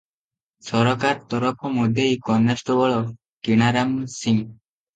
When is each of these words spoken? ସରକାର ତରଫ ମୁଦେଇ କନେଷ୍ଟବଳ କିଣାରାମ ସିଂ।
ସରକାର 0.69 1.11
ତରଫ 1.33 1.69
ମୁଦେଇ 1.75 2.17
କନେଷ୍ଟବଳ 2.31 2.99
କିଣାରାମ 3.49 4.13
ସିଂ। 4.19 4.37